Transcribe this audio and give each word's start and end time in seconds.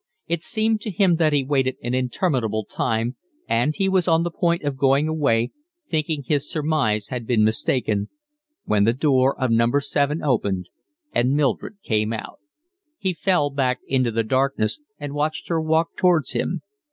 It 0.25 0.41
seemed 0.41 0.81
to 0.81 0.89
him 0.89 1.17
that 1.17 1.31
he 1.31 1.43
waited 1.43 1.75
an 1.83 1.93
interminable 1.93 2.65
time, 2.65 3.17
and 3.47 3.75
he 3.75 3.87
was 3.87 4.07
on 4.07 4.23
the 4.23 4.31
point 4.31 4.63
of 4.63 4.75
going 4.75 5.07
away, 5.07 5.51
thinking 5.89 6.23
his 6.23 6.49
surmise 6.49 7.09
had 7.09 7.27
been 7.27 7.43
mistaken, 7.43 8.09
when 8.65 8.83
the 8.83 8.93
door 8.93 9.39
of 9.39 9.51
No. 9.51 9.77
7 9.77 10.23
opened 10.23 10.71
and 11.13 11.35
Mildred 11.35 11.77
came 11.83 12.13
out. 12.13 12.39
He 12.97 13.13
fell 13.13 13.51
back 13.51 13.77
into 13.85 14.09
the 14.09 14.23
darkness 14.23 14.79
and 14.97 15.13
watched 15.13 15.49
her 15.49 15.61
walk 15.61 15.89
towards 15.95 16.31
him. 16.31 16.63